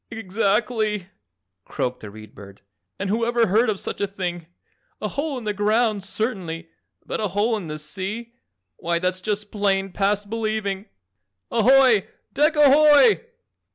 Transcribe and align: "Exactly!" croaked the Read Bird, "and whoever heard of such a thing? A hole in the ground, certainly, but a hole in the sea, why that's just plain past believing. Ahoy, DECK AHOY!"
"Exactly!" 0.09 1.09
croaked 1.63 1.99
the 1.99 2.09
Read 2.09 2.33
Bird, 2.33 2.61
"and 2.97 3.07
whoever 3.07 3.45
heard 3.45 3.69
of 3.69 3.79
such 3.79 4.01
a 4.01 4.07
thing? 4.07 4.47
A 4.99 5.09
hole 5.09 5.37
in 5.37 5.43
the 5.43 5.53
ground, 5.53 6.03
certainly, 6.03 6.69
but 7.05 7.19
a 7.19 7.27
hole 7.27 7.55
in 7.55 7.67
the 7.67 7.77
sea, 7.77 8.33
why 8.77 8.97
that's 8.97 9.21
just 9.21 9.51
plain 9.51 9.91
past 9.91 10.27
believing. 10.27 10.87
Ahoy, 11.51 12.07
DECK 12.33 12.55
AHOY!" 12.55 13.25